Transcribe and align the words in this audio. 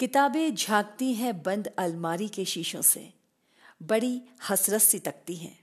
किताबें 0.00 0.54
झांकती 0.54 1.14
हैं 1.14 1.42
बंद 1.42 1.66
अलमारी 1.78 2.28
के 2.28 2.44
शीशों 2.44 2.82
से। 2.82 3.12
बड़ी 3.82 4.22
हसरत 4.48 4.82
सी 4.82 4.98
तकती 4.98 5.36
हैं। 5.36 5.58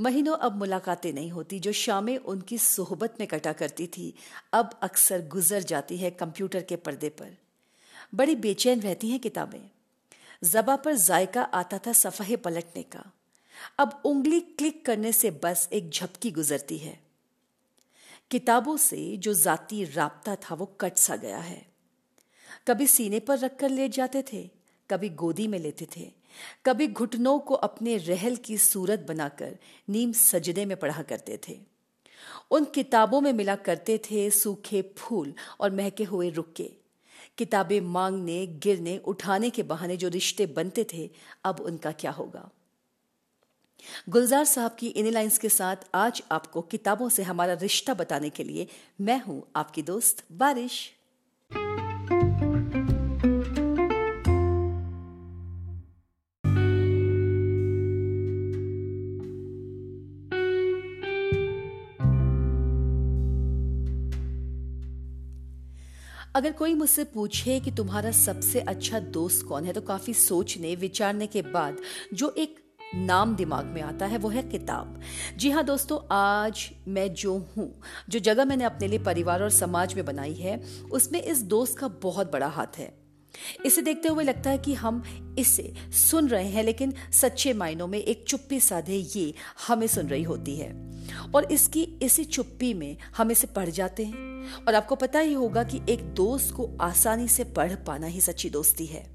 महीनों 0.00 0.36
अब 0.36 0.56
मुलाकातें 0.56 1.12
नहीं 1.12 1.30
होती, 1.30 1.60
जो 1.60 1.72
शामें 1.72 2.18
उनकी 2.18 2.58
सोहबत 2.58 3.14
में 3.20 3.28
कटा 3.28 3.52
करती 3.52 3.86
थी, 3.86 4.14
अब 4.52 4.78
अक्सर 4.82 5.26
गुजर 5.26 5.62
जाती 5.62 5.96
है 5.96 6.10
कंप्यूटर 6.10 6.62
के 6.62 6.76
पर्दे 6.76 7.08
पर। 7.08 7.36
बड़ी 8.14 8.36
बेचैन 8.36 8.80
रहती 8.80 9.08
हैं 9.10 9.20
किताबें। 9.20 9.70
जबा 10.44 10.76
पर 10.76 10.94
जायका 10.94 11.42
आता 11.42 11.78
था 11.78 11.92
सफ़हे 11.92 12.36
पलटने 12.36 12.82
का। 12.82 13.12
अब 13.78 14.02
उंगली 14.04 14.40
क्लिक 14.40 14.86
करने 14.86 15.12
से 15.12 15.30
बस 15.30 15.68
एक 15.72 15.90
झपकी 15.90 16.30
गुजरती 16.30 16.78
है। 16.78 17.00
किताबों 18.30 18.76
से 18.76 19.16
जो 19.16 19.34
जाती 19.34 19.84
राबता 19.84 20.36
था 20.36 20.54
वो 20.54 20.66
कट 20.66 20.96
सा 20.96 21.16
गया 21.16 21.38
है। 21.38 21.73
कभी 22.66 22.86
सीने 22.86 23.20
पर 23.20 23.38
रखकर 23.38 23.68
लेट 23.68 23.92
जाते 23.92 24.24
थे, 24.32 24.50
कभी 24.90 25.08
गोदी 25.08 25.46
में 25.46 25.58
लेते 25.58 25.86
थे, 25.96 26.10
कभी 26.66 26.86
घुटनों 26.88 27.38
को 27.38 27.54
अपने 27.54 27.96
रहल 27.96 28.36
की 28.36 28.58
सूरत 28.58 29.04
बनाकर 29.08 29.56
नीम 29.88 30.12
सजदे 30.12 30.64
में 30.64 30.76
पढ़ा 30.76 31.02
करते 31.02 31.38
थे। 31.48 31.58
उन 32.50 32.64
किताबों 32.64 33.20
में 33.20 33.32
मिला 33.32 33.54
करते 33.56 33.98
थे 33.98 34.30
सूखे 34.30 34.82
फूल 34.96 35.34
और 35.60 35.70
महके 35.70 36.04
हुए 36.04 36.30
रुक्के। 36.30 36.70
किताबें 37.38 37.80
मांगने, 37.80 38.46
गिरने, 38.46 38.98
उठाने 38.98 39.50
के 39.50 39.62
बहाने 39.62 39.96
जो 39.96 40.08
रिश्ते 40.08 40.46
बनते 40.46 40.86
थे, 40.92 41.10
अब 41.44 41.60
उनका 41.60 41.92
क्या 41.92 42.10
होगा? 42.10 42.50
गुलजार 44.08 44.44
साहब 44.44 44.76
की 44.78 44.88
इन 44.88 45.10
लाइंस 45.10 45.38
के 45.38 45.48
साथ 45.48 45.76
आज 45.94 46.22
आपको 46.32 46.62
किताबों 46.62 47.08
से 47.08 47.22
हमारा 47.22 47.54
रिश्ता 47.54 47.94
बताने 47.94 48.30
के 48.30 48.44
लिए 48.44 48.66
मैं 49.00 49.20
हूँ 49.22 49.42
आपकी 49.56 49.82
दोस्त 49.82 50.24
बारिश। 50.32 50.92
अगर 66.34 66.52
कोई 66.52 66.74
मुझसे 66.74 67.04
पूछे 67.04 67.60
कि 67.60 67.70
तुम्हारा 67.70 68.10
सबसे 68.10 68.60
अच्छा 68.60 68.98
दोस्त 68.98 69.46
कौन 69.46 69.64
है 69.64 69.72
तो 69.72 69.80
काफ़ी 69.80 70.14
सोचने, 70.14 70.74
विचारने 70.74 71.26
के 71.26 71.42
बाद 71.42 71.76
जो 72.14 72.34
एक 72.38 72.56
नाम 72.94 73.36
दिमाग 73.36 73.64
में 73.64 73.80
आता 73.82 74.06
है, 74.06 74.18
वो 74.18 74.28
है 74.28 74.42
किताब। 74.42 75.00
जी 75.36 75.50
हाँ 75.50 75.64
दोस्तों, 75.64 75.98
आज 76.10 76.70
मैं 76.88 77.14
जो 77.14 77.36
हूँ, 77.56 77.80
जो 78.08 78.18
जगह 78.18 78.44
मैंने 78.44 78.64
अपने 78.64 78.88
लिए 78.88 78.98
परिवार 78.98 79.42
और 79.42 79.50
समाज 79.50 79.94
में 79.94 80.04
बनाई 80.04 80.34
है, 80.34 80.62
उसमें 80.92 81.22
इस 81.22 81.42
दोस्त 81.42 81.78
का 81.78 81.88
बहुत 81.88 82.32
बड़ा 82.32 82.46
हाथ 82.46 82.78
है। 82.78 82.92
इसे 83.66 83.82
देखते 83.82 84.08
हुए 84.08 84.24
लगता 84.24 84.50
है 84.50 84.58
कि 84.58 84.74
हम 84.74 85.02
इसे 85.38 85.72
सुन 85.92 86.28
रहे 86.28 86.48
हैं, 86.48 86.62
लेकिन 86.62 86.94
सच्चे 87.12 87.52
मायनों 87.52 87.86
में 87.86 87.98
एक 87.98 88.24
चुप्पी 88.28 88.60
साधे 88.60 88.96
ये 89.16 89.34
हमें 89.68 89.86
सुन 89.86 90.06
रही 90.06 90.22
होती 90.22 90.56
है। 90.56 90.72
और 91.34 91.52
इसकी, 91.52 91.82
इसी 91.82 92.24
चुप्पी 92.24 92.74
में 92.74 92.96
हम 93.16 93.30
इसे 93.30 93.46
पढ़ 93.46 93.70
जाते 93.70 94.04
हैं। 94.04 94.34
और 94.68 94.74
आपको 94.74 94.94
पता 94.94 95.18
ही 95.18 95.32
होगा 95.32 95.64
कि 95.64 95.80
एक 95.88 96.02
दोस्त 96.02 96.54
को 96.54 96.70
आसानी 96.80 97.28
से 97.28 97.44
पढ़ 97.44 97.74
पाना 97.74 98.06
ही 98.06 98.20
सच्ची 98.20 98.50
दोस्ती 98.50 98.86
है। 98.86 99.14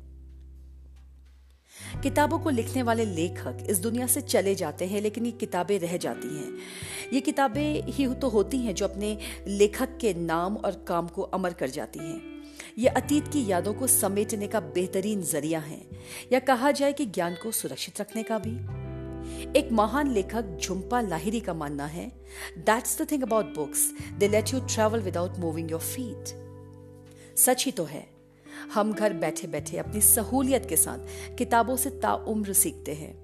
किताबों 2.03 2.39
को 2.39 2.49
लिखने 2.49 2.83
वाले 2.83 3.05
लेखक 3.05 3.67
इस 3.69 3.77
दुनिया 3.77 4.07
से 4.07 4.21
चले 4.21 4.55
जाते 4.55 4.85
हैं, 4.85 5.01
लेकिन 5.01 5.25
ये 5.25 5.31
किताबें 5.31 5.79
रह 5.79 5.97
जाती 5.97 6.37
हैं। 6.37 6.57
ये 7.13 7.21
किताबें 7.21 7.83
ही 7.87 8.07
तो 8.07 8.29
होती 8.29 8.57
हैं 8.57 8.75
जो 8.75 8.87
अपने 8.87 9.17
लेखक 9.47 9.97
के 9.97 10.13
नाम 10.13 10.55
और 10.55 10.85
काम 10.87 11.07
को 11.07 11.21
अमर 11.21 11.53
कर 11.53 11.69
जाती 11.69 11.99
हैं। 11.99 12.21
ये 12.77 12.87
अतीत 12.87 13.27
की 13.27 13.51
यादों 13.51 13.73
को 13.73 13.87
समेटने 13.87 14.47
का 14.47 14.59
बेहतरीन 14.59 15.21
ज़रिया 15.21 15.59
है। 15.59 15.81
या 16.33 16.39
कहा 16.39 16.71
जाए 16.71 16.93
कि 16.93 17.05
ज्ञान 17.05 17.35
को 17.35 17.51
सुरक्षित 17.51 18.01
रखने 18.01 18.23
का 18.23 18.39
भी। 18.39 18.88
एक 19.55 19.71
महान 19.71 20.11
लेखक 20.11 20.57
झुम्पा 20.61 21.01
लाहिरी 21.01 21.39
का 21.39 21.53
मानना 21.53 21.85
है 21.87 22.11
that's 22.59 23.01
the 23.01 23.07
thing 23.11 23.23
about 23.23 23.55
books 23.55 23.89
they 24.19 24.27
let 24.27 24.53
you 24.53 24.59
travel 24.65 25.01
without 25.01 25.37
moving 25.39 25.71
your 25.71 25.81
feet 25.81 26.35
सच 27.37 27.65
ही 27.65 27.71
तो 27.71 27.83
है। 27.85 28.07
हम 28.73 28.93
घर 28.93 29.13
बैठे 29.15 29.47
बैठे 29.47 29.77
अपनी 29.77 30.01
सहूलियत 30.01 30.65
के 30.69 30.75
साथ 30.77 31.35
किताबों 31.37 31.75
से 31.77 31.89
ताउम्र 31.99 32.53
सीखते 32.55 32.93
हैं। 32.93 33.17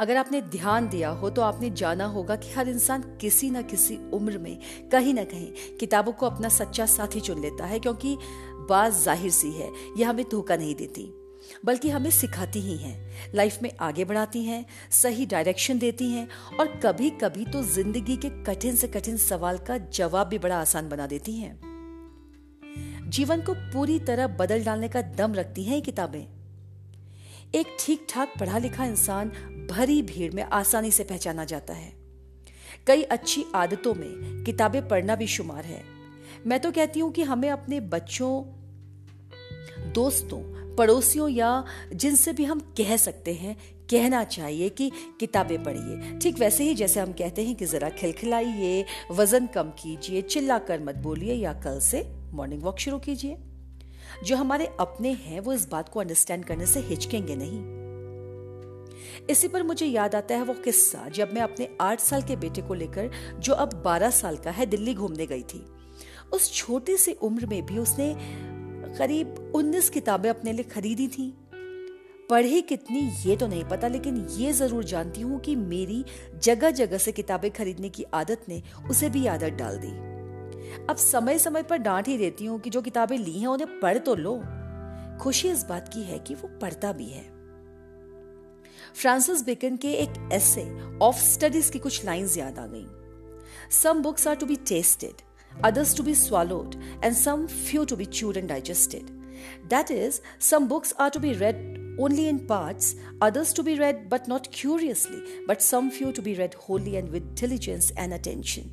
अगर 0.00 0.16
आपने 0.16 0.40
ध्यान 0.42 0.88
दिया 0.88 1.08
हो 1.10 1.30
तो 1.30 1.42
आपने 1.42 1.70
जाना 1.72 2.04
होगा 2.06 2.36
कि 2.36 2.50
हर 2.52 2.68
इंसान 2.68 3.02
किसी 3.20 3.50
ना 3.50 3.62
किसी 3.64 3.98
उम्र 4.14 4.38
में 4.38 4.58
कहीं 4.92 5.14
ना 5.14 5.24
कहीं 5.24 5.76
किताबों 5.80 6.12
को 6.12 6.26
अपना 6.26 6.48
सच्चा 6.48 6.86
साथी 6.86 7.20
चुन 7.20 7.40
लेता 7.40 7.66
है, 7.66 7.78
क्योंकि 7.78 8.16
बात 8.70 8.92
ज़ाहिर 8.94 9.30
सी 9.30 9.50
है, 9.52 9.70
यह 9.98 10.08
हमें 10.10 10.24
धोखा 10.30 10.56
नहीं 10.56 10.74
देती। 10.74 11.04
बल्कि 11.64 11.90
हमें 11.90 12.10
सिखाती 12.10 12.60
ही 12.60 12.76
हैं, 12.76 12.96
लाइफ 13.34 13.58
में 13.62 13.70
आगे 13.80 14.04
बढ़ाती 14.04 14.44
हैं, 14.44 14.64
सही 14.90 15.26
डायरेक्शन 15.26 15.78
देती 15.78 16.10
हैं 16.10 16.28
और 16.60 16.80
कभी 16.84 17.10
कभी 17.10 17.44
तो 17.44 17.62
ज़िंदगी 17.62 18.16
के 18.16 18.30
कठिन 18.44 18.76
से 18.76 18.88
कठिन 18.88 19.16
सवाल 19.16 19.58
का 19.58 19.78
जवाब 19.78 20.28
भी 20.28 20.38
बड़ा 20.38 20.60
आसान 20.60 20.88
बना 20.88 21.06
देती 21.06 21.32
हैं। 21.32 21.58
जीवन 23.10 23.40
को 23.40 23.54
पूरी 23.54 23.98
तरह 23.98 24.26
बदल 24.26 24.64
डालने 24.64 24.88
का 24.88 25.02
दम 25.02 25.34
रखती 25.34 25.64
हैं 25.64 25.74
ये 25.74 25.80
किताबें। 25.80 26.26
एक 27.54 27.76
ठीक 27.80 28.06
ठाक 28.10 28.32
पढ़ा 28.40 28.58
लिखा 28.58 28.84
इंसान 28.84 29.28
भरी 29.70 30.02
भीड़ 30.02 30.32
में 30.34 30.42
आसानी 30.42 30.90
से 30.90 31.04
पहचाना 31.04 31.44
जाता 31.44 31.74
है। 31.74 31.92
कई 32.86 33.02
अच्छी 33.02 33.44
आदतों 33.54 33.94
में 33.94 34.42
किताबें 34.44 34.88
पढ़ना 34.88 35.14
भी 35.16 35.26
शुमार 35.26 35.64
है। 35.64 35.82
मैं 36.46 36.60
तो 36.60 36.70
कहती 36.72 37.00
हूँ 37.00 37.10
कि 37.12 37.22
हमें 37.22 37.48
अपने 37.50 37.80
बच्चों, 37.80 38.42
दोस्तों 39.92 40.40
पड़ोसियों 40.78 41.28
या 41.28 41.64
जिनसे 41.94 42.32
भी 42.32 42.44
हम 42.44 42.60
कह 42.60 42.96
सकते 42.96 43.34
हैं, 43.34 43.56
कहना 43.90 44.24
चाहिए 44.24 44.68
कि 44.68 44.90
किताबें 45.20 45.62
पढ़िए। 45.64 46.18
ठीक 46.18 46.38
वैसे 46.38 46.64
ही 46.64 46.74
जैसे 46.74 47.00
हम 47.00 47.12
कहते 47.12 47.44
हैं 47.44 47.54
कि 47.56 47.66
जरा 47.66 47.88
खिलखिलाइए, 47.88 48.84
वज़न 49.10 49.46
कम 49.46 49.70
कीजिए 49.70 50.22
चिल्ला 50.22 50.58
कर 50.58 50.80
मत 50.80 50.94
बोलिए 50.94 51.34
या 51.34 51.52
कल 51.52 51.80
से 51.80 52.02
मॉर्निंग 52.32 52.62
वॉक 52.62 52.78
शुरू 52.78 52.98
कीजिए। 52.98 53.36
जो 54.24 54.36
हमारे 54.36 54.66
अपने 54.80 55.12
हैं, 55.12 55.40
वो 55.40 55.52
इस 55.52 55.68
बात 55.68 55.88
को 55.88 56.00
अंडरस्टैंड 56.00 56.44
करने 56.44 56.66
से 56.66 56.80
हिचकेंगे 56.80 57.36
नहीं। 57.36 57.86
इसी 59.30 59.48
पर 59.48 59.62
मुझे 59.62 59.86
याद 59.86 60.14
आता 60.14 60.34
है 60.34 60.42
वो 60.42 60.54
किस्सा, 60.54 61.08
जब 61.08 61.32
मैं 61.32 61.42
अपने 61.42 61.68
आठ 61.80 62.00
साल 62.00 62.22
के 62.22 62.36
बेटे 62.36 62.62
को 62.62 62.74
लेकर, 62.74 63.10
जो 63.38 63.52
अब 63.52 63.82
बारह 63.84 64.10
साल 64.10 64.36
का 64.36 64.50
है, 64.50 64.66
दिल्ली 64.66 64.94
घूमने 64.94 65.26
गई 65.26 65.42
थी। 65.42 65.66
उस 66.32 66.52
छोटी 66.54 66.96
सी 66.96 67.12
उम्र 67.12 67.46
में 67.46 67.66
भी 67.66 67.78
उसने 67.78 68.16
करीब 68.98 69.52
उन्नीस 69.54 69.88
किताबें 69.90 70.28
अपने 70.30 70.52
लिए 70.52 70.64
खरीदी 70.64 71.08
थी। 71.08 71.32
पढ़ी 72.30 72.60
कितनी 72.62 73.00
ये 73.26 73.36
तो 73.36 73.46
नहीं 73.46 73.64
पता, 73.64 73.88
लेकिन 73.88 74.16
ये 74.30 74.52
ज़रूर 74.52 74.84
जानती 74.84 75.20
हूँ 75.20 75.40
कि 75.40 75.54
मेरी 75.56 76.04
जगह 76.42 76.70
जगह 76.70 76.98
से 76.98 77.12
किताबें 77.12 77.50
खरीदने 77.50 77.88
की 77.88 78.04
आदत 78.14 78.44
ने 78.48 78.62
उसे 78.90 79.10
भी 79.10 79.26
आदत 79.26 79.52
डाल 79.52 79.78
दी। 79.78 79.92
अब 80.90 80.96
समय 80.96 81.38
समय 81.38 81.62
पर 81.62 81.78
डांट 81.78 82.08
ही 82.08 82.16
देती 82.18 82.46
हूँ 82.46 82.58
कि 82.60 82.70
जो 82.70 82.82
किताबें 82.82 83.16
ली 83.18 83.38
हैं 83.38 83.48
उन्हें 83.48 83.78
पढ़ 83.80 83.98
तो 83.98 84.14
लो। 84.14 84.40
खुशी 85.20 85.48
इस 85.48 85.64
बात 85.64 85.88
की 85.88 86.02
है 86.02 86.18
कि 86.18 86.34
वो 86.34 86.48
पढ़ता 86.60 86.92
भी 86.92 87.08
है। 87.08 87.24
फ्रांसिस 88.94 89.44
बेकन 89.44 89.76
के 89.76 89.92
एक 89.94 90.28
ऐसे 90.32 90.64
ऑफ़ 91.02 91.20
स्टडीज़ 91.22 91.70
की 91.72 91.78
कुछ 91.78 92.04
लाइंस 92.04 92.36
याद 92.38 92.58
आ 92.58 92.66
गई। 92.66 92.86
Some 93.72 94.02
books 94.02 94.26
are 94.28 94.36
to 94.36 94.46
be 94.46 94.56
tasted 94.68 95.22
others 95.62 95.94
to 95.94 96.02
be 96.02 96.14
swallowed, 96.14 96.76
and 97.02 97.14
some 97.14 97.48
few 97.48 97.84
to 97.86 97.96
be 97.96 98.06
chewed 98.06 98.36
and 98.36 98.48
digested. 98.48 99.10
That 99.68 99.90
is, 99.90 100.20
some 100.38 100.68
books 100.68 100.92
are 100.98 101.10
to 101.10 101.20
be 101.20 101.34
read 101.34 101.78
only 101.98 102.28
in 102.28 102.46
parts, 102.46 102.94
others 103.20 103.52
to 103.54 103.62
be 103.62 103.78
read 103.78 104.08
but 104.08 104.28
not 104.28 104.50
curiously, 104.52 105.22
but 105.46 105.62
some 105.62 105.90
few 105.90 106.12
to 106.12 106.22
be 106.22 106.34
read 106.34 106.54
wholly 106.54 106.96
and 106.96 107.08
with 107.10 107.34
diligence 107.34 107.92
and 107.96 108.12
attention. 108.12 108.70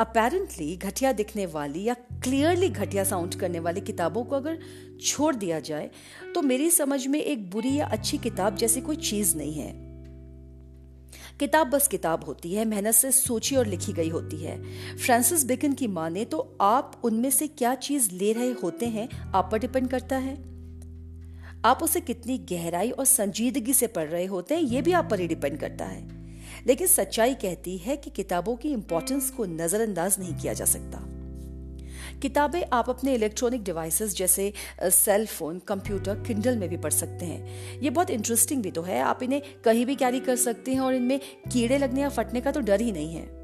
Apparently 0.00 0.76
घटिया 0.76 1.12
दिखने 1.12 1.44
वाली 1.46 1.82
या 1.84 1.94
clearly 2.24 2.68
घटिया 2.68 3.04
sound 3.04 3.34
करने 3.40 3.58
वाली 3.60 3.80
किताबों 3.80 4.24
को 4.24 4.36
अगर 4.36 4.58
छोड़ 5.00 5.34
दिया 5.34 5.58
जाए 5.60 5.90
तो 6.34 6.42
मेरी 6.42 6.70
समझ 6.70 7.06
में 7.06 7.20
एक 7.20 7.50
बुरी 7.50 7.74
या 7.78 7.86
अच्छी 7.86 8.18
किताब 8.18 8.56
जैसी 8.56 8.80
कोई 8.80 8.96
चीज़ 8.96 9.36
नहीं 9.36 9.52
है 9.52 9.89
किताब 11.40 11.70
बस 11.70 11.88
किताब 11.88 12.24
होती 12.24 12.54
है, 12.54 12.64
मेहनत 12.64 12.94
से 12.94 13.12
सोची 13.12 13.56
और 13.56 13.66
लिखी 13.66 13.92
गई 13.92 14.08
होती 14.08 14.36
है। 14.36 14.62
फ्रांसिस 14.96 15.44
बेकन 15.44 15.72
की 15.72 15.86
माने 15.86 16.24
तो 16.24 16.58
आप 16.60 17.00
उनमें 17.04 17.30
से 17.30 17.46
क्या 17.46 17.74
चीज़ 17.74 18.10
ले 18.12 18.32
रहे 18.32 18.52
होते 18.52 18.86
हैं, 18.86 19.32
आप 19.34 19.48
पर 19.52 19.58
डिपेंड 19.58 19.88
करता 19.88 20.16
है। 20.16 20.34
आप 21.64 21.78
उसे 21.82 22.00
कितनी 22.00 22.38
गहराई 22.38 22.90
और 22.90 23.04
संजीदगी 23.04 23.72
से 23.72 23.86
पढ़ 23.86 24.08
रहे 24.08 24.26
होते 24.26 24.54
हैं, 24.54 24.62
ये 24.62 24.82
भी 24.82 24.92
आप 24.92 25.08
पर 25.10 25.20
ही 25.20 25.26
डिपेंड 25.26 25.58
करता 25.58 25.84
है। 25.84 26.08
लेकिन 26.66 26.86
सच्चाई 26.86 27.34
कहती 27.34 27.78
है 27.78 27.96
कि 27.96 28.10
किताबों 28.10 28.56
की 28.56 28.70
इंपॉर्टेंस 28.72 29.30
को 29.30 29.44
नजरअंदाज 29.44 30.16
नहीं 30.18 30.34
किया 30.34 30.52
जा 30.52 30.64
सकता। 30.64 31.19
किताबें 32.22 32.62
आप 32.72 32.88
अपने 32.90 33.14
इलेक्ट्रॉनिक 33.14 33.62
डिवाइसेस 33.64 34.16
जैसे 34.16 34.52
सेल 34.82 35.26
फ़ोन 35.26 35.58
कंप्यूटर 35.58 36.14
किंडल 36.20 36.56
में 36.56 36.68
भी 36.68 36.76
पढ़ 36.76 36.92
सकते 36.92 37.26
हैं। 37.26 37.80
ये 37.80 37.90
बहुत 37.90 38.10
इंटरेस्टिंग 38.10 38.62
भी 38.62 38.70
तो 38.70 38.82
है। 38.82 39.00
आप 39.00 39.22
इन्हें 39.22 39.42
कहीं 39.64 39.86
भी 39.86 39.94
कैरी 39.94 40.20
कर 40.20 40.36
सकते 40.36 40.72
हैं 40.72 40.80
और 40.80 40.94
इनमें 40.94 41.20
कीड़े 41.52 41.78
लगने 41.78 42.00
या 42.00 42.08
फटने 42.08 42.40
का 42.40 42.52
तो 42.52 42.60
डर 42.60 42.80
ही 42.80 42.92
नहीं 42.92 43.14
है। 43.14 43.40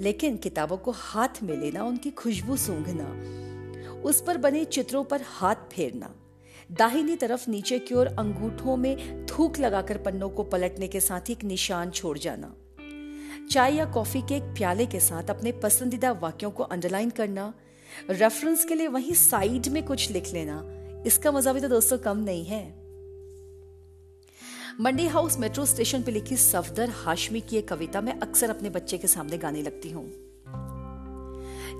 लेकिन 0.00 0.36
किताबों 0.36 0.76
को 0.76 0.90
हाथ 0.90 1.42
में 1.42 1.56
लेना, 1.56 1.84
उनकी 1.84 2.10
खुशबू 2.10 2.56
सूंघना, 2.56 3.08
उस 4.02 4.20
पर 4.20 4.36
बने 4.36 4.64
चित्रों 4.64 5.04
पर 5.04 5.22
हाथ 5.24 5.54
फेरना, 5.72 6.14
दाहिनी 6.72 7.16
तरफ़ 7.16 7.50
नीचे 7.50 7.78
की 7.78 7.94
ओर 7.94 8.06
अंगूठों 8.06 8.76
में 8.76 9.26
थूक 9.26 9.58
लगाकर 9.58 9.98
पन्नों 9.98 10.28
को 10.30 10.42
पलटने 10.44 10.88
के 10.88 11.00
साथ 11.00 11.20
ही 11.20 11.32
एक 11.32 11.44
निशान 11.44 11.90
छोड़ 11.90 12.18
जाना, 12.18 12.54
चाय 13.50 13.74
या 13.74 13.84
कॉफ़ी 13.84 14.20
के 14.22 14.34
एक 14.34 14.42
प्याले 14.42 14.86
के 14.86 15.00
साथ 15.00 15.30
अपने 15.30 15.52
पसंदीदा 15.52 16.12
वाक्यों 16.12 16.50
को 16.50 16.62
अंडरलाइन 16.62 17.10
करना 17.10 17.52
रेफरेंस 18.10 18.64
के 18.64 18.74
लिए 18.74 18.88
वहीं 18.88 19.12
साइड 19.12 19.68
में 19.68 19.82
कुछ 19.82 20.10
लिख 20.10 20.32
लेना। 20.32 20.64
इसका 21.06 21.32
मज़ा 21.32 21.52
भी 21.52 21.60
तो 21.60 21.68
दोस्तों 21.68 21.98
कम 21.98 22.16
नहीं 22.16 22.44
है। 22.44 22.80
मंडी 24.80 25.06
हाउस 25.06 25.38
मेट्रो 25.38 25.66
स्टेशन 25.66 26.02
पर 26.02 26.12
लिखी 26.12 26.36
सफदर 26.36 26.90
हाशमी 26.90 27.40
की 27.40 27.56
एक 27.56 27.68
कविता 27.68 28.00
मैं 28.00 28.20
अक्सर 28.20 28.50
अपने 28.50 28.70
बच्चे 28.70 28.98
के 28.98 29.06
सामने 29.06 29.38
गाने 29.38 29.62
लगती 29.62 29.90
हूँ। 29.90 30.12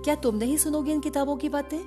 क्या 0.05 0.15
तुम 0.15 0.37
नहीं 0.37 0.57
सुनोगे 0.57 0.93
इन 0.93 1.01
किताबों 1.01 1.37
की 1.37 1.49
बातें? 1.49 1.79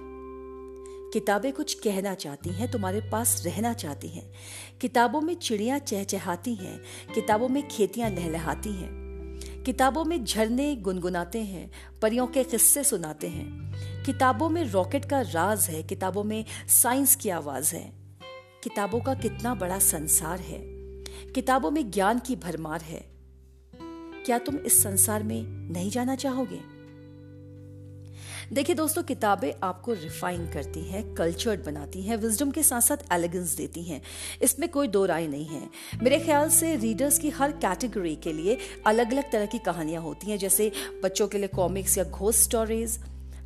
किताबें 1.13 1.53
कुछ 1.53 1.73
कहना 1.73 2.13
चाहती 2.13 2.49
हैं, 2.49 2.71
तुम्हारे 2.71 3.01
पास 3.11 3.43
रहना 3.45 3.73
चाहती 3.73 4.07
हैं। 4.07 4.33
किताबों 4.81 5.21
में 5.21 5.35
चिड़ियाँ 5.35 5.79
चहचहाती 5.79 6.55
हैं, 6.55 6.81
किताबों 7.15 7.49
में 7.49 7.67
खेतियाँ 7.67 8.09
लहलहाती 8.09 8.69
हैं। 8.69 9.63
किताबों 9.63 10.05
में 10.05 10.23
झरने 10.25 10.75
गुनगुनाते 10.75 11.41
हैं, 11.41 11.71
परियों 12.01 12.27
के 12.27 12.43
किस्से 12.43 12.83
सुनाते 12.83 13.27
हैं। 13.27 13.73
किताबों 14.05 14.49
में 14.49 14.63
रॉकेट 14.63 15.05
का 15.05 15.21
राज 15.21 15.69
है, 15.69 15.83
किताबों 15.83 16.23
में 16.23 16.45
साइंस 16.67 17.15
की 17.15 17.29
आवाज़ 17.29 17.75
है। 17.75 17.93
किताबों 18.63 18.99
का 18.99 19.13
कितना 19.13 19.55
बड़ा 19.55 19.79
संसार 19.79 20.39
है। 20.39 20.59
किताबों 21.31 21.71
में 21.71 21.91
ज्ञान 21.91 22.19
की 22.19 22.35
भरमार 22.35 22.81
है। 22.81 23.05
क्या 24.25 24.37
तुम 24.37 24.55
इस 24.55 24.83
संसार 24.83 25.23
में 25.23 25.43
नहीं 25.43 25.89
जाना 25.89 26.15
चाहोगे? 26.15 26.59
देखिए 28.55 28.75
दोस्तों, 28.75 29.03
किताबें 29.03 29.53
आपको 29.63 29.93
रिफाइन 29.93 30.51
करती 30.51 30.79
हैं, 30.79 31.15
कल्चर्ड 31.15 31.65
बनाती 31.65 32.01
हैं, 32.01 32.17
विजडम 32.17 32.51
के 32.51 32.63
साथ 32.63 32.81
साथ 32.81 32.97
एलिगेंस 33.11 33.55
देती 33.55 33.83
हैं। 33.83 34.01
इसमें 34.41 34.69
कोई 34.69 34.87
दो 34.87 35.05
राय 35.05 35.27
नहीं 35.27 35.45
है। 35.45 35.69
मेरे 36.03 36.19
ख्याल 36.19 36.49
से 36.49 36.75
रीडर्स 36.75 37.19
की 37.19 37.29
हर 37.29 37.51
कैटेगरी 37.51 38.15
के 38.15 38.33
लिए 38.33 38.57
अलग 38.85 39.11
अलग 39.11 39.31
तरह 39.31 39.45
की 39.45 39.59
कहानियाँ 39.59 40.01
होती 40.01 40.31
हैं, 40.31 40.37
जैसे 40.37 40.71
बच्चों 41.03 41.27
के 41.27 41.37
लिए 41.37 41.47
कॉमिक्स 41.47 41.97
या 41.97 42.03
घोस्ट 42.03 42.39
स्टोरीज 42.39 42.99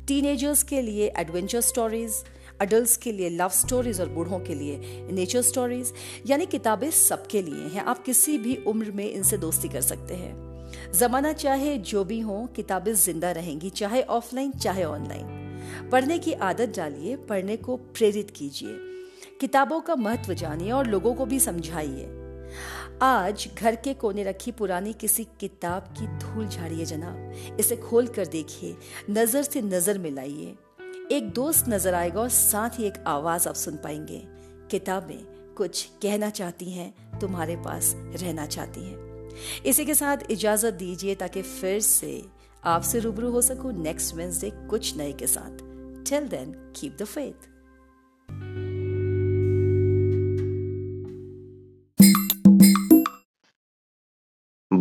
टीनेजर्स 0.08 0.62
के 0.62 0.80
लिए 0.82 1.12
एडवेंचर 1.18 1.60
स्टोरीज 1.60 2.12
अडल्ट 2.60 3.00
के 3.02 3.12
लिए 3.12 3.28
लव 3.30 3.48
स्टोरीज 3.48 4.00
और 4.00 4.08
बूढ़ों 4.08 4.38
के 4.40 4.54
लिए 4.54 5.06
नेचर 5.12 5.42
स्टोरीज 5.42 5.92
यानी 6.26 6.46
किताबें 6.46 6.90
सबके 6.90 7.42
लिए 7.42 7.68
हैं। 7.68 7.84
आप 7.84 8.02
किसी 8.04 8.36
भी 8.38 8.56
उम्र 8.66 8.90
में 8.90 9.10
इनसे 9.10 9.36
दोस्ती 9.36 9.68
कर 9.68 9.80
सकते 9.80 10.14
हैं। 10.14 10.92
जमाना 10.92 11.32
चाहे 11.32 11.76
जो 11.78 12.04
भी 12.04 12.20
हो, 12.20 12.46
किताबें 12.56 12.92
ज़िंदा 12.94 13.32
रहेंगी, 13.32 13.70
चाहे 13.70 14.02
ऑफलाइन 14.02 14.52
चाहे 14.52 14.84
ऑनलाइन 14.84 15.88
पढ़ने 15.92 16.18
की 16.18 16.32
आदत 16.32 16.76
डालिए, 16.76 17.16
पढ़ने 17.16 17.56
को 17.56 17.76
प्रेरित 17.76 18.30
कीजिए। 18.30 18.76
किताबों 19.40 19.80
का 19.80 19.96
महत्व 19.96 20.34
जानिए 20.34 20.70
और 20.70 20.86
लोगों 20.86 21.14
को 21.14 21.26
भी 21.26 21.40
समझाइए। 21.40 22.06
आज 23.02 23.46
घर 23.58 23.74
के 23.74 23.92
कोने 23.94 24.22
रखी 24.24 24.52
पुरानी 24.52 24.92
किसी 24.92 25.24
किताब 25.40 25.82
की 25.98 26.06
धूल 26.18 26.46
झाड़िए 26.48 26.84
जनाब। 26.84 27.56
इसे 27.60 27.76
खोल 27.76 28.06
कर 28.06 28.26
देखिए, 28.26 28.76
नज़र 29.10 29.42
से 29.42 29.60
नज़र 29.62 29.98
मिलाइए। 29.98 30.54
एक 31.12 31.30
दोस्त 31.30 31.68
नज़र 31.68 31.94
आएगा 31.94 32.20
और 32.20 32.28
साथ 32.28 32.78
ही 32.78 32.84
एक 32.84 32.94
आवाज़ 33.06 33.48
आप 33.48 33.54
सुन 33.54 33.76
पाएँगे। 33.76 34.22
किताबें 34.70 35.54
कुछ 35.54 35.84
कहना 36.02 36.30
चाहती 36.30 36.70
हैं, 36.70 37.18
तुम्हारे 37.20 37.56
पास 37.56 37.92
रहना 37.96 38.46
चाहती 38.46 38.80
हैं। 38.80 39.62
इसी 39.66 39.84
के 39.84 39.94
साथ 39.94 40.30
इजाज़त 40.30 40.74
दीजिए 40.74 41.14
ताकि 41.14 41.42
फिर 41.42 41.80
से 41.80 42.22
आपसे 42.64 42.98
रूबरू 42.98 43.30
हो 43.30 43.42
सकूँ 43.42 43.72
नेक्स्ट 43.72 44.14
वेंसडे 44.14 44.50
कुछ 44.70 44.96
नए 44.96 45.12
के 45.12 45.26
साथ। 45.26 45.62
Till 46.10 46.28
then 46.28 46.52
keep 46.76 46.96
the 47.00 47.04
faith 47.04 47.46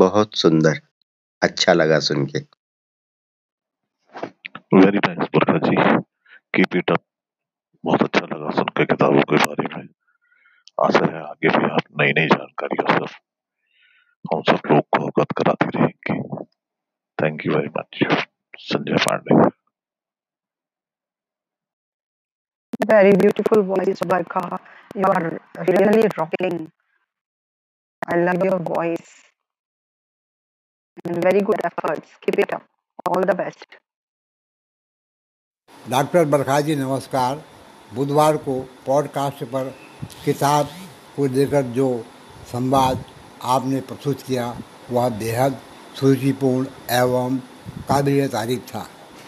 बहुत 0.03 0.35
सुंदर 0.37 0.79
अच्छा 1.41 1.73
लगा 1.73 1.99
सुन 2.07 2.25
के 2.33 2.39
very 4.73 4.99
nice 5.07 5.29
Barkha 5.35 5.57
ji 5.67 5.75
keep 6.55 6.75
it 6.77 6.91
up 6.91 7.03
बहुत 7.83 8.03
अच्छा 8.03 8.25
लगा 8.35 8.49
सुन 8.55 8.69
के 8.77 8.85
किताबों 8.85 9.21
के 9.31 9.37
बारे 9.45 9.67
में 9.75 9.87
आशा 10.85 11.05
है 11.13 11.21
आगे 11.23 11.49
भी 11.57 11.69
आप 11.69 11.91
नई 12.01 12.13
नई 12.19 12.27
जानकारियों 12.33 12.87
से 12.97 13.13
हम 14.25 14.41
सब 14.49 14.71
लोग 14.71 14.83
को 14.97 15.03
अवगत 15.05 15.31
कराती 15.37 15.77
रहेंगी 15.77 16.19
thank 17.17 17.45
you 17.45 17.53
very 17.55 17.69
much 17.77 18.03
Sanjay 18.71 19.05
Pandey 19.07 19.45
Very 22.89 23.11
beautiful 23.13 23.63
voice, 23.63 23.99
Barkha. 24.09 24.59
You 24.95 25.05
are 25.05 25.39
really 25.67 26.07
rocking. 26.17 26.71
I 28.01 28.17
love 28.17 28.43
your 28.43 28.59
voice. 28.59 29.15
Very 31.07 31.39
good 31.39 31.61
efforts. 31.63 32.09
Keep 32.21 32.39
it 32.39 32.53
up. 32.53 32.63
All 33.05 33.21
the 33.21 33.33
best. 33.33 33.65
Doctor 35.89 36.25
Barkha 36.25 36.59
ji 36.61 36.75
नमस्कार 36.75 37.43
बुधवार 37.91 38.37
को 38.37 38.59
पॉडकास्ट 38.85 39.43
पर 39.51 39.69
किताब 40.25 40.69
को 41.15 41.25
लेकर 41.35 41.61
जो 41.77 41.87
संवाद 42.51 43.03
आपने 43.43 43.79
प्रस्तुत 43.81 44.21
किया, 44.21 44.47
वह 44.91 45.09
बेहद 45.19 45.59
सुरुचिपूर्ण 45.99 46.67
एवं 46.95 47.37
काबिल 47.89 48.27
तारीफ़ 48.27 48.65
था 48.71 48.85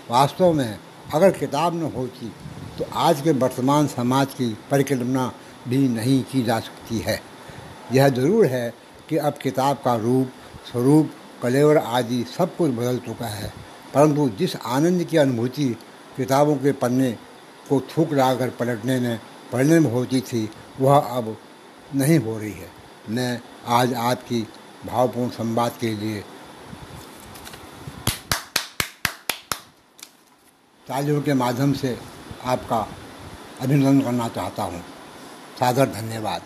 वास्तव 0.09 0.53
में 0.53 0.79
अगर 1.13 1.31
किताब 1.37 1.75
न 1.75 1.91
होती 1.95 2.31
तो 2.77 2.85
आज 3.05 3.21
के 3.21 3.31
वर्तमान 3.45 3.87
समाज 3.87 4.33
की 4.33 4.53
परिकल्पना 4.71 5.31
भी 5.67 5.87
नहीं 5.89 6.21
की 6.31 6.43
जा 6.43 6.59
सकती 6.59 6.99
है 7.07 7.19
यह 7.93 8.09
ज़रूर 8.09 8.45
है 8.45 8.69
कि 9.09 9.17
अब 9.17 9.37
किताब 9.37 9.77
का 9.85 9.95
रूप, 9.95 10.31
स्वरूप 10.71 11.11
कलेवर 11.43 11.77
आदि 11.77 12.25
सब 12.37 12.57
कुछ 12.57 12.71
बदल 12.71 12.97
चुका 12.97 13.25
है। 13.25 13.53
परंतु 13.93 14.29
जिस 14.29 14.55
आनंद 14.55 15.03
की 15.03 15.17
अनुभूति 15.17 15.77
किताबों 16.17 16.55
के 16.55 16.71
पन्ने 16.71 17.11
को 17.69 17.81
थूक 17.81 18.13
लाकर 18.13 18.49
पलटने 18.49 18.99
में 18.99 19.19
पढ़ने 19.51 19.79
में 19.79 19.91
होती 19.91 20.21
थी, 20.21 20.49
वह 20.79 20.97
अब 20.97 21.37
नहीं 21.95 22.19
हो 22.19 22.37
रही 22.39 22.51
है। 22.51 22.71
मैं 23.09 23.41
आज 23.67 23.93
आपकी 23.93 24.47
भावपूर्ण 24.85 25.29
संवाद 25.29 25.73
के 25.81 25.95
लिए 25.95 26.23
तालियों 30.87 31.21
के 31.21 31.33
माध्यम 31.33 31.73
से 31.73 31.99
आपका 32.45 32.87
अभिनंदन 33.61 34.01
करना 34.01 34.27
चाहता 34.27 34.63
हूँ। 34.63 34.81
सादर 35.59 35.85
धन्यवाद। 35.85 36.41